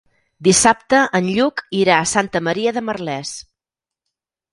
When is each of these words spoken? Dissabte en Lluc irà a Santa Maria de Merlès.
Dissabte 0.45 1.01
en 1.19 1.27
Lluc 1.33 1.61
irà 1.79 1.97
a 1.97 2.07
Santa 2.13 2.41
Maria 2.47 2.73
de 2.79 2.83
Merlès. 2.87 3.35